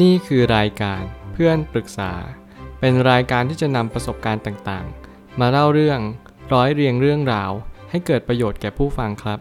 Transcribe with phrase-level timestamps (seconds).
[0.00, 2.12] นี่คือรายการเพื่อนปรึกษา
[2.80, 6.00] เป็นรายการที่จะนำประสบการณ์ต่างๆ มาเล่าเรื่อง
[6.52, 7.50] ร้อยเรียงเรื่องราว
[7.90, 9.38] ให้เกิดประโยชน์แก่ผู้ฟังครับ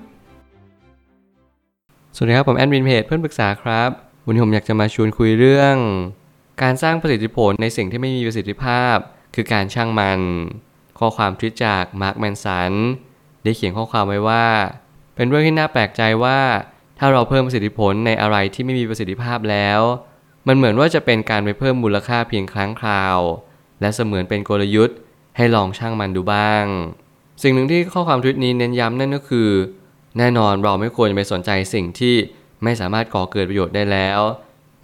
[2.15, 3.89] สวัสดีครับผมแอดมินเพจเพื่อนปรึกษาครับ
[4.25, 5.75] วันนี้ผมอยากจะมาชวนคุยเรื่อง
[6.61, 8.95] การสร้างประสิทธิผลในสิ่งที่ไม่มีประสิทธิภาพ
[9.35, 10.19] คือการช่างมัน
[10.99, 12.71] ข้อความทวิตจากมาร์คแมนสัน
[13.43, 14.45] ได้เขียนข้อความไว้ว่า
[15.15, 16.39] เป็นเรื่องที่น่าแปลกใจว่า
[16.99, 19.81] ถ้าเราเพิ่มประสิทธิผลในอะไรที่ไม่มีประสิทธิภาพแล้ว
[20.47, 23.19] มันเหมือนว่าจะเป็นการไปเพิ่มมูลค่าเพียงครั้งคราว
[23.81, 24.97] และเสมือนเป็นกลยุทธ์
[25.37, 26.65] ให้ลองช่างมันดูบ้าง
[27.43, 29.49] สิ่งหนึ่งที่ข้อความทวิตนี้เน้นย้ำนั่นก็คือ
[30.17, 32.15] แน่นอนเราไม่ควรไปสนใจสิ่งที่
[32.63, 34.19] ไม่สามารถก่อเกิดประโยชน์ได้แล้ว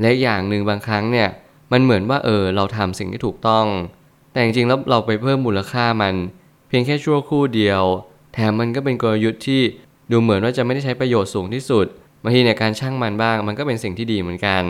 [0.01, 1.29] และอย่างหนึ่งบางครั้งเนี่ย
[1.71, 3.65] มันเหมือนว่าเออเราทำสิ่งที่ถูกต้อง
[4.31, 6.15] แต่จริงๆแล้วเราไปเพิ่มมูลค่ามัน
[6.67, 7.83] เพียงแค่ชั่วครู่เดียว
[8.33, 9.61] แถมมันก็เป็นกลยุทธ์ที่
[10.11, 11.85] ดูเหมือนว่าจะไม่ได้ใช้ประโยชน์สูงที่สุด
[12.23, 14.63] บางทีในการช่างมันบ้าง มันก็เป็นสิ่งที่ดีเหมือนกัน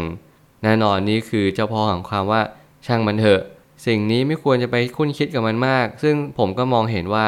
[0.64, 2.42] แน่นอนนี่คือเจ้าพ่อของความว่า
[2.86, 3.42] ช่างมันเถอะ
[3.88, 7.28] สิ่งนี้ไม่ควรจะไปคุ้นคิดกับมันมาก ซึ่งผมก็มองเห็นว่า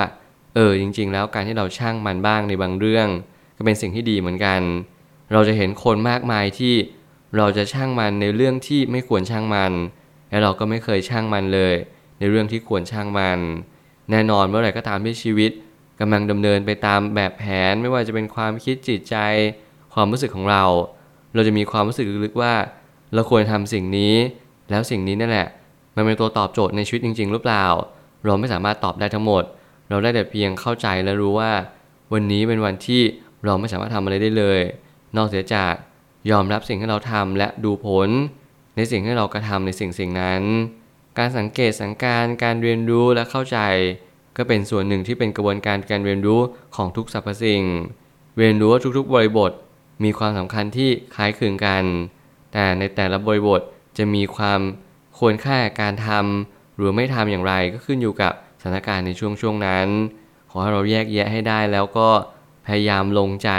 [0.56, 3.08] เออจริง ๆ แล้วการที่เราช่างมันบ้างในบางเรื่อง
[3.58, 4.62] ก็เป็นสิ่งที่ดีเหมือนกัน
[5.34, 6.76] เราจะเห็นคนมากมายที่
[7.38, 9.74] เราจะช่างมันในเรื่องที่ไม่ควรช่างมัน
[10.30, 11.76] และเราก็ไม่เคยช่างมันเลย
[12.20, 13.40] ในเรื่องที่ควรช่างมัน
[14.12, 15.52] แน่นอนเมื่อไหร่ก็ตามที่ชีวิต
[16.00, 19.16] กำลังดำเนินไปตามแบบแผนไม่ว่าจะเป็นความคิดจิตใจ
[19.94, 20.64] ความรู้สึกของเรา
[21.34, 22.54] เราจะมีความรู้สึกลึกๆว่า
[23.14, 24.14] เราควรทำสิ่งนี้
[24.70, 25.48] แล้วสิ่งนี้นั่นแหละ
[25.96, 27.66] มันเป็นตัวตอบโจทย์ในชีวิตจริง ๆ หรือเปล่า
[28.26, 29.44] เราไม่สามารถตอบได้ทั้งหมด
[29.90, 31.52] เราได้แต่เพียงเข้าใจและรู้ว่า
[32.14, 33.02] วันนี้เป็นวันที่
[33.46, 34.60] เราไม่สามารถทำอะไรได้เลย
[35.18, 35.74] นอกเสียจาก
[36.32, 38.10] ยอมรับสิ่งที่เราทำและดูผล
[38.76, 40.42] ในสิ่งที่เรากระทำในสิ่งสิ่งนั้น
[41.18, 43.60] การสังเกตสังการการเรียนรู้และเข้าใจ
[44.38, 46.42] ก็เป็นส่วนหนึ่งที่เป็นกระบวนการการเรียนรู้
[46.76, 47.64] ของทุกสรรพสิ่ง
[48.38, 49.52] เรียนรู้ว่าทุกๆบริบท
[50.04, 51.84] มีความสำคัญที่คล้ายคลึงกัน
[52.54, 53.62] แต่ในแต่ละบริบท
[53.98, 54.60] จะมีความ
[55.18, 59.88] ควรค่าการทำหรือไม่ทำอย่างไรก็ขึ้นอยู่กับสถานการณ์ในช่วงช่วงนั้น
[60.52, 62.10] ขอให้เราแยกแยะให้ได้แล้วก็
[62.68, 63.50] พยายามลงใจ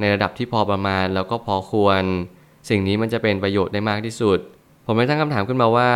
[0.00, 2.02] ในระดับที่พอประมาณแล้วก็พอควร
[2.68, 4.38] สิ่งนี้มันจะเป็นประโยชน์ได้มากที่สุด
[4.86, 5.90] ผมเลยตั้งคำถามขึ้นมาว่า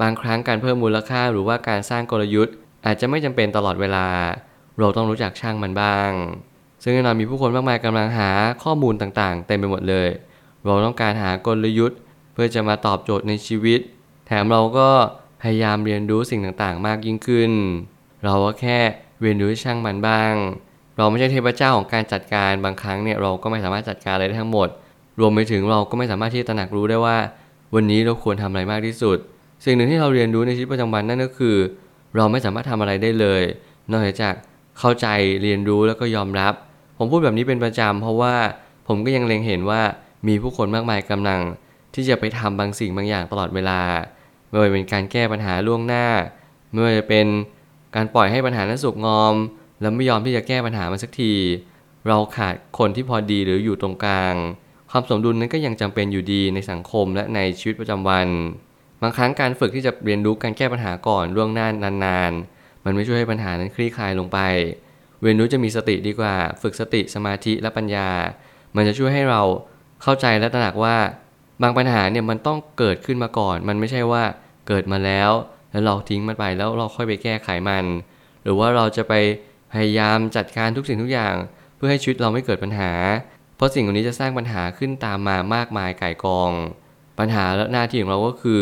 [0.00, 2.54] บางครั้งการเพิ่มมูลค่าหรือว่าการสร้างกลยุทธ์
[2.86, 4.06] อาจจะไม่จำเป็นตลอดเวลา
[4.78, 6.10] เราต้องรู้จักช่างมันบ้าง
[6.82, 8.30] ซึ่งแน่นอนมีผู้คนมากมายกำลังหา
[8.64, 10.08] ข้อมูลต่างๆ เต็มไปหมดเลย
[10.64, 11.98] เราต้องการหากลยุทธ์
[12.32, 13.80] เพื่อจะมาตอบโจทย์ในชีวิต
[14.26, 14.88] แถมเราก็
[15.42, 17.50] พยายามเรียนรู้สิ่งต่างๆ มากยิ่งขึ้น
[18.24, 18.78] เราก็แค่
[19.20, 20.34] เรียนรู้ช่างมันบ้าง
[20.98, 24.68] เราไม่ใช่เทพเจ้าของการจัดการบางครั้งเนี่ยเราก็ไม่สามารถจัดการอะไรได้ทั้งหมด
[25.20, 27.16] รวมไปถึงเราก็ไม่สามารถที่จะตระหนักรู้ได้ว่า
[27.74, 29.18] วันนี้เราควรทำอะไรมากที่สุด
[29.64, 31.56] สิ่งหนึ่งที่เราเรียนรู้ในชีวิตประจำวันนั่นก็คือ
[32.16, 33.42] เราไม่สามารถทำอะไรได้เลย
[33.90, 34.34] นอกจาก
[34.78, 35.06] เข้าใจ
[35.42, 36.52] เรียนรู้แล้วก็ยอมรับ
[36.98, 38.34] ผมพูดแบบนี้เป็นประจำเพราะว่า
[38.88, 39.82] ผมก็ยังเล็งเห็นว่า
[40.26, 41.40] มีผู้คนมากมายกำลัง
[41.94, 43.80] ที่จะไปทำบางสิ่งบางอย่างตลอดเวลา
[44.48, 46.06] ไม่ว่าจะเป็นการแก้ปัญหาล่วงหน้า
[46.72, 47.26] ไม่ว่าจะเป็น
[47.96, 49.34] การปล่อยให้ปัญหานั้นสุกงอม
[49.80, 51.32] แล้วไม่ยอมที่จะแก้ปัญหามันสักที
[52.08, 54.34] เราขาดคนที่พอดีหรืออยู่ตรงกลาง
[54.90, 58.28] ความสมดุลนั้นก็ยังจำเป็นอยู่ดีในสังคมและในชีวิตประจำวัน
[59.02, 61.68] บางครั้งการฝึกที่จะเรียนรู้การแก้ปัญหาก่อนล่วงหน้า
[62.04, 64.38] นานๆ มันไม่ช่วยให้ปัญหานั้นคลี่คลายลงไป
[65.22, 68.08] เรียนรู้จะมีสติดีกว่า ฝึกสติสมาธิและปัญญา
[68.76, 69.42] มันจะช่วยให้เรา
[70.02, 70.96] เข้าใจและตระหนักว่า
[71.62, 74.22] บางปัญหาเนี่ยมันต้องเกิดขึ้นมาก่อน มันไม่ใช่ว่า
[74.68, 75.30] เกิดมาแล้ว
[75.70, 77.84] แล้วเราทิ้งมันไปแล้วเราค่อยไปแก้ไขมัน
[78.42, 79.14] หรือว่าเราจะไป
[79.72, 81.34] พยายามจัดการทุกสิ่งทุกอย่าง
[81.76, 82.92] เพื่อให้ชีวิตเราไม่เกิดปัญหา
[83.56, 86.50] เพราะสิ่งเหล่านี้จะสร้างปัญหาขึ้นตามมามากมายไก่กอง
[87.18, 88.60] ปัญหาและหน้าที่ของเราก็คือ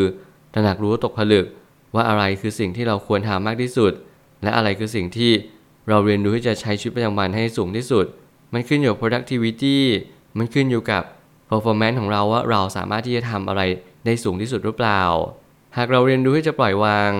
[0.54, 1.46] ตระหนักรู้ตกผลึก
[1.94, 3.92] ว่าอะไรคือสิ่งที่เราควรทำมากที่สุด
[4.42, 5.32] และอะไรคือสิ่งที่
[5.88, 8.06] เราเรียนรู้ที่จะใช้ชีวิตประจำวันให้สูงที่สุด
[8.52, 9.76] มันขึ้นอยู่กับ productivity
[10.38, 11.02] มันขึ้นอยู่กับ
[11.50, 13.62] performance ของเราว่าเราสามารถที่จะทำอะไร
[14.04, 15.02] ได้สูงที่สุดหรือเปล่า
[15.76, 17.12] หากเราเรียนรู้ที่จะปล่อยวาง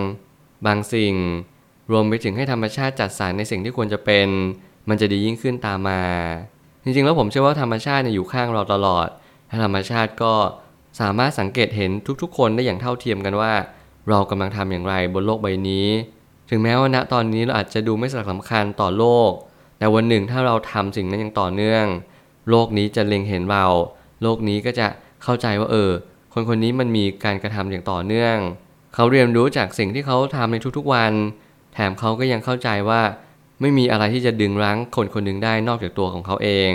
[0.66, 1.14] บางสิ่ง
[1.92, 4.28] รวมไปถึงให้ธรรมชาติจัดสรรในสิ่งที่ควรจะเป็น
[4.88, 6.02] มันจะดียิ่งขึ้นตามมา
[6.84, 9.08] จริงๆ แล้วผมเชื่อว่าธรรมชาติอยู่ข้างเราตลอด
[9.48, 10.34] และธรรมชาติก็
[11.00, 11.90] สามารถสังเกตเห็น
[12.22, 13.52] ทุกๆ คนได้อย่างเท่าเทียมกันว่า
[14.08, 15.88] เรากำลังทำอย่างไรบนโลกใบนี้
[16.50, 19.30] ถึงแม้ว่าณตอนนี้เราอาจจะดูไม่สำคัญต่อโลก
[19.78, 21.84] แต่วันหนึ่งถ้าเราทำสิ่งนั้นอย่างต่อเนื่อง
[22.50, 23.66] โลกนี้จะเล็งเห็นเรา
[24.22, 24.86] โลกนี้ก็จะ
[25.22, 25.90] เข้าใจว่าเออ
[26.34, 28.36] คนคนนี้มันมีการกระทำอย่างต่อเนื่อง
[28.94, 31.12] เขาเรียนรู้จากสิ่งที่เขาทำในทุกๆวัน
[31.74, 33.02] แถมเขาก็ยังเข้าใจว่า
[33.60, 36.72] ไม่มีอะไรที่จะดึงรั้งคนคนหนึ่งได้นอกจากตัวของเขาเอง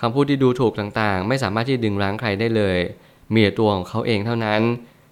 [0.00, 2.78] คำพูดที่ดูถูกต่างๆ ไม่สามารถที่ดึงรั้งใครได้เลย
[3.32, 4.60] มีแต่ตัวของเขาเองเท่านั้น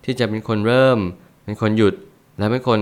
[0.05, 0.99] ที่จะเป็นคนเริ่ม
[1.45, 1.95] เป็นคนหยุด
[2.39, 2.81] และเป็นคน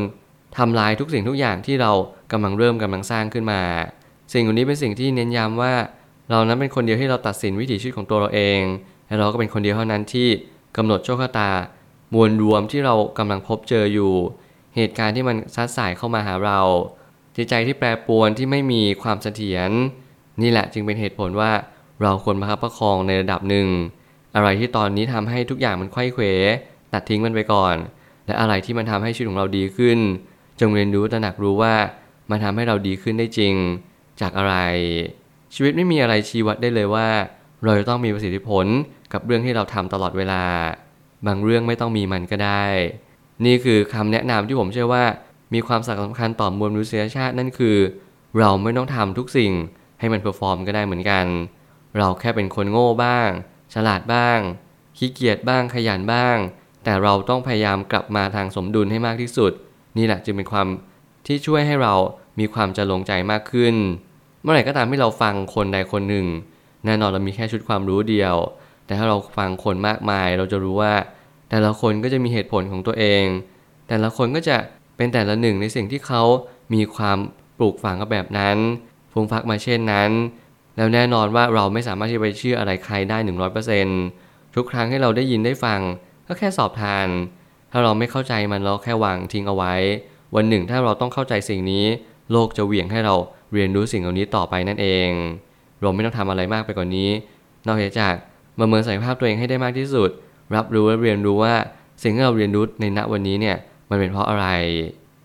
[0.58, 1.93] ทำลายทุกสิ่งทุกอย่างที่เรา
[2.32, 3.62] กำลังเริ่มกำลังสร้างขึ้นมา
[4.32, 5.73] สิ่งเหล่านี้เป็นสิ่งที่เน้นย้ำว่า
[6.30, 8.60] เรานั้นเป็นคนเดียวที่เราตัดสินวิถีชีวิตของตัวเราเอง
[9.06, 10.28] และเราก็เป็นคนเดียวเท่านั้นที่
[10.76, 11.50] กำหนดโชคชะตา
[12.14, 14.12] มวลรวมที่เรากำลังพบเจออยู่
[14.76, 16.60] เหตุการณ์ที่มันซัดสายเข้ามาหาเรา
[17.36, 19.70] จิตใจที่แปรปรวนที่ไม่มีความเสถียร
[20.42, 21.52] นี่แหละจึงเป็นเหตุผลว่า
[22.02, 23.66] เราควรประคับประคองในระดับหนึ่ง
[24.34, 26.24] อะไรที่ตอนนี้ทำให้ทุกอย่างมันไข้เขว
[26.92, 27.76] ตัดทิ้งมันไปก่อน
[28.26, 29.98] และอะไรที่มันทำให้ชีวิตของเราดีขึ้น
[30.60, 31.74] จงเรียนรู้ตระหนักรู้ว่า
[32.30, 33.54] มันทำให้เราดีขึ้นได้จริง
[34.20, 34.54] จากอะไร
[35.54, 37.08] ชีวิตไม่มีอะไรชี้วัดได้เลยว่า
[37.64, 38.66] เราจะต้องมีประสิทธิผล
[39.12, 40.44] กับเรื่องที่เราทำตลอดเวลา
[41.26, 42.64] บางเรื่องไม่ต้องมีมันก็ได้
[43.44, 45.04] นี่คือคำแนะนำที่ผมเชื่อว่า
[45.54, 47.76] มีความสำคัญต่อมวลมนุษยชาตินั่นคือ
[48.38, 49.52] เราไม่ต้องทำทุกสิ่ง
[50.00, 51.26] ให้มัน perform ก็ได้เหมือนกัน
[51.98, 53.28] เราแค่เป็นคนโง่บ้าง
[53.75, 54.38] ฉลาดบ้าง
[54.96, 56.37] ขี้เกียจบ้างขยันบ้าง
[56.84, 59.52] แต่เราต้องพยายามกลับมาทางสมดุลให้มากที่สุด
[59.96, 60.66] นี่แหละจึงเป็นความ
[61.26, 61.94] ที่ช่วยให้เรา
[62.38, 63.75] มีความจรรโลงใจมากขึ้น
[64.43, 66.27] เมื่อไหร่ก็ตามที่เราฟังคนใดคนหนึ่ง
[66.85, 68.35] แน่นอนเรามีแค่ชุดความรู้เดียว
[68.87, 70.94] แต่ถ้าเราฟังคนมากมาย เราจะรู้ว่า
[71.50, 73.25] แต่ละคนก็จะมีเหตุผลของตัวเอง
[73.89, 74.56] แต่ละคนก็จะ
[74.97, 76.23] เป็นแต่ละหนึ่งในสิ่งที่เขา
[76.75, 77.19] มีความ
[77.59, 78.56] ปลูกฝังกับแบบนั้น
[79.12, 80.11] ฟูงฟักมาเช่นนั้น
[80.77, 83.19] แล้วแน่นอนว่าเราไม่สามารถที่จะไปเชื่ออะไรใครได้
[83.87, 85.81] 100%ทุกครั้งที่เราได้ยินได้ฟัง
[86.27, 87.09] ก็แค่สอบทาน
[87.71, 89.75] ถ้าเราไม่เข้าใจมันเราแค่วางทิ้งเอาไว้
[90.35, 91.85] วันหนึ่งถ้าเราต้องเข้าใจสิ่งนี้
[92.33, 93.15] โลกจะเหวี่ยงให้เรา
[93.52, 95.08] เรียนรู้สิ่งเหล่านี้ต่อไปนั่นเอง
[95.81, 97.10] เราไม่ต้องทำอะไรมากไปกว่านนี้
[97.66, 98.14] นอกจาก
[98.58, 100.10] ประเมินศักยภาพตัวเองให้ได้มากที่สุด
[100.54, 101.54] รับรู้และเรียนรู้ว่า
[102.02, 103.56] สิ่งที่เราเรียนรู้ในณวันนี้เนี่ย
[103.90, 104.46] มันเป็นเพราะอะไร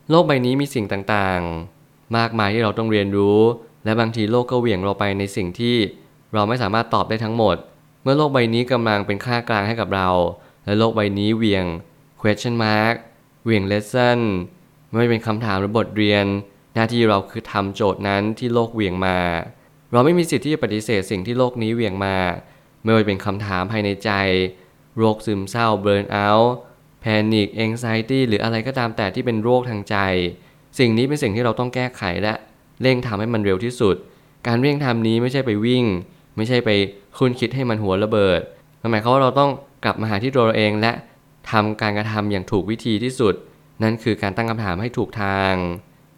[0.10, 3.40] โลกใบนี้มีสิ่งต่างๆ มากมายที่เราต้องเรียนรู้
[3.86, 5.76] และบางทีโลกก็เหวี่ยงเราไปในสิ่งที่
[6.34, 7.56] เราไม่สามารถตอบได้ทั้งหมด
[8.04, 10.10] เมื่อโลกใบนี้กำลังเป็นค่ากลางให้กับเรา
[10.66, 11.66] และโลกใบนี้เหวี่ยง
[12.22, 12.96] question mark
[13.44, 14.20] เหวี่ยง lesson
[15.00, 16.26] ไม่เป็นคำถามหรือบทเรียน
[16.78, 19.18] หน้าที่เราคือทำโจทย์นั้นที่โลกเวียงมา
[19.92, 22.16] เราไม่มีสิทธิ์ที่จะปฏิเสธสิ่งที่โลกนี้เวียงมา
[22.84, 24.12] ไม่ว่าเป็นคำถามภายในใจ
[24.98, 26.50] โรคซึมเศร้า burn out
[27.04, 29.98] panic anxiety หรืออะไรก็ตามแต่ที่เป็นโรคทางใจ
[30.80, 32.34] สิ่งนี้เป็นสิ่งที่เราต้องแก้ไขและ
[32.82, 33.96] เร่งทำให้มันเร็วที่สุด
[34.48, 35.86] การเร่งทำนี้ไม่ใช่ไปวิ่ง
[36.38, 36.70] ไม่ใช่ไป
[37.18, 38.40] คุณคิดให้มันหัวระเบิด
[38.92, 39.52] หมายความว่าเราต้อง
[39.84, 40.92] กลับมาหาที่ตัวเราเองและ
[41.52, 43.34] ทำการกระทำอย่างถูกวิธีที่สุด
[43.84, 45.54] นั่นคือการตั้งคำถามให้ถูกทาง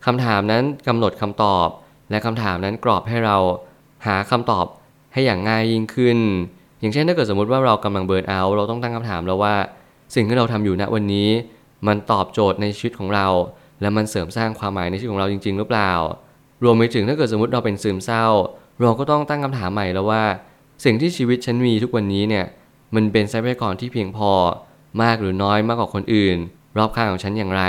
[0.05, 1.67] คำถามนั้นกำหนดคำตอบ
[2.09, 3.37] และคำถามนั้นกรอบให้เรา
[4.05, 4.65] หาคำตอบ
[5.13, 6.17] ให้อย่างง่ายยิ่งขึ้น
[6.79, 9.55] อย่างเช่นถ้าเกิดสมมติว่าเรากำลังเบิร์นเอาเราต้องตั้งคำถามแล้วว่า
[10.15, 11.29] สิ่งที่เราทำอยู่ณวันนี้
[11.87, 13.27] มันตอบโจทย์ในชีวิตของเรา
[13.81, 15.91] และมันเสริมสร้างความหมายในชีวิตของเราจริง ๆ หรือเปล่า
[16.63, 18.25] รวมไปถึงถ้าเกิดสมมติเราเป็นซึมเศร้า
[18.81, 20.23] เราก็ต้องตั้งคำถามใหม่แล้วว่า
[20.85, 22.45] สิ่งที่ชีวิตฉันมีทุกวันนี้เนี่ย
[22.95, 24.31] มันเป็นทรัพยากรที่เพียงพอ
[25.01, 26.37] มากหรือน้อยมากกว่าคนอื่น
[26.77, 27.63] รอบข้างของฉันอย่างไร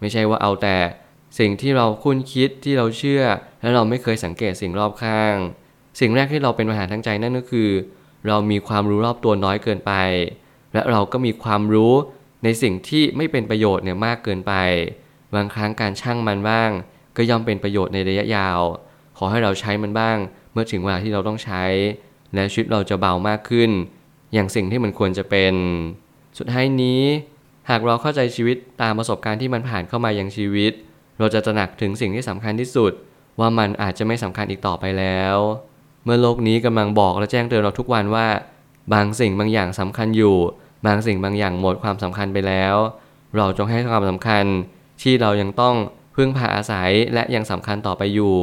[0.00, 0.76] ไม่ใช่ว่าเอาแต่
[1.38, 3.22] สิ่งที่เราคุ้นคิดที่เราเชื่อ
[3.60, 5.34] และเราไม่เคยสังเกตสิ่งรอบข้าง
[6.00, 7.70] สิ่งแรกที่เราเป็นปัญหาทั้งใจนั่นก็คือ
[8.26, 9.92] เรามีความรู้รอบตัวน้อยเกินไป
[10.72, 11.94] และเราก็มีความรู้
[12.44, 14.52] ในสิ่งที่ไม่เป็นประโยชน์เนี่ยมากเกินไป
[15.34, 16.70] บางครั้งการช่างมันบ้าง
[17.16, 18.60] ก็ย่อมเป็นประโยชน์ในระยะยาว
[19.18, 20.18] ขอให้เราใช้มันบ้าง
[20.52, 21.64] เมื่อถึงเวลาที่เราต้องใช้
[22.34, 23.70] และชีวิตเราจะเบามากขึ้น
[24.34, 25.54] อย่างสิ่งที่มันควรจะเป็น
[26.38, 27.02] สุดท้ายนี้
[27.70, 30.72] หากเราเข้าใจชีวิตตามประสบการณ์ที่มันผ่านเข้ามาอย่างชีวิต
[31.18, 32.92] เราจะตระหนักถึงสิ่งที่สำคัญที่สุด
[33.40, 35.36] ว่ามันอาจจะไม่สำคัญอีกต่อไปแล้ว
[36.04, 38.26] เมื่อโลกนี้กำลังบอกและแจ้งเตือนเราทุกวันว่า
[38.92, 40.36] บางสิ่งบางอย่างสำคัญอยู่
[40.86, 42.74] บางสิ่งบางอย่างหมดความสำคัญไปแล้ว
[43.36, 44.44] เราจงให้ความสำคัญ
[45.02, 45.76] ที่เรายังต้อง
[46.16, 48.36] พึ่งพาอาศัยและยังสำคัญต่อไปอยู่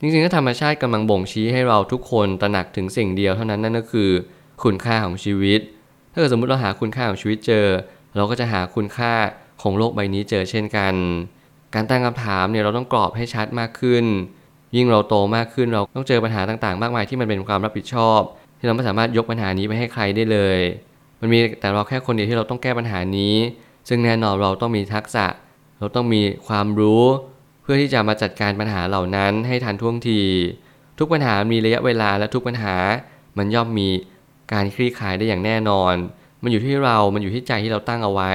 [0.00, 4.10] จริงๆถ้าธรรมชาติกำลังบ่งชี้ให้เราทุกคนตระหนักถึงสิ่งเดียวเท่านั้นนั่นก็คือ
[4.62, 5.60] คุณค่าของชีวิต
[6.12, 7.66] ถ้าเกิดสมมติเราหาคุณค่าของชีวิตเจอ
[8.16, 9.12] เราก็จะหาคุณค่า
[9.62, 10.94] ของโลกใบนี้เจอเช่นกัน
[11.74, 14.04] การตั้งคำถามเนี่ยเราต้องกรอบให้ชัดมากขึ้น
[14.76, 18.20] ยิ่งเราโตมากขึ้นเราต้องเจอปัญหาต่างๆ มากมายที่มันเป็นความรับผิดชอบ
[18.58, 20.58] ที่เราไม่สามารถยกปัญหานี้ไปให้ใครได้เลย
[21.20, 23.34] มันมีแต่เราแค่คนเดียวที่เราต้องแก้ปัญหานี้
[23.88, 25.26] ซึ่งแน่นอนเราต้องมีทักษะ
[25.78, 27.04] เราต้องมีความรู้
[27.62, 30.20] เพื่อที่จะมาจัดการปัญหาเหล่านั้นให้ทันท่วงที
[30.98, 32.76] ทุกปัญหามีระยะเวลาและทุกปัญหา
[33.38, 33.88] มันย่อมมี
[34.52, 35.94] การคลี่คลายได้อย่างแน่นอน
[36.42, 38.32] มันอยู่ที่เรา มันอยู่ที่ใจที่เราตั้งเอาไว้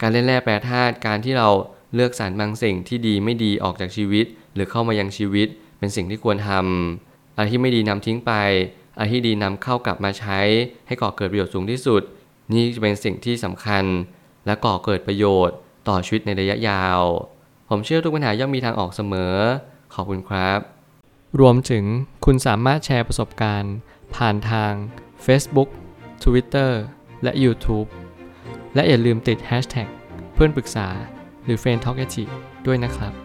[0.00, 1.48] การเล่นแร่แปรธาตุการที่เรา
[1.94, 5.48] เลือกสรรบางสิ่งที่ดีไม่ดีออกจากชีวิต หรือเข้ามายังชีวิต
[5.78, 8.32] เป็นสิ่งที่ควรทำอะไรที่ไม่ดีนำทิ้งไป
[8.96, 10.40] อะไรที่ดีนำเข้ากลับมาใช้
[10.86, 12.02] ให้ก่อเกิดประโยชน์สูงที่สุด
[12.52, 13.84] นี่จะเป็นสิ่งที่สำคัญ
[14.46, 15.56] และก่อเกิดประโยชน์
[15.88, 17.00] ต่อชีวิตในระยะยาว
[17.68, 19.34] ผมเชื่อทุกปัญหาย่อมมีทางออกเสมอ
[19.94, 20.60] ขอบคุณครับ
[21.40, 21.84] รวมถึง
[22.24, 23.74] คุณสามารถแชร์ประสบการณ์
[24.14, 24.72] ผ่านทาง
[25.26, 25.68] Facebook
[26.24, 26.70] Twitter
[27.22, 27.88] และ YouTube
[28.74, 29.88] และอย่าลืมติด Hashtag
[30.34, 30.88] เพื่อนปรึกษา
[31.44, 31.98] หรือ f r ร e n d t a l k
[32.66, 33.23] ด้วยนะครับ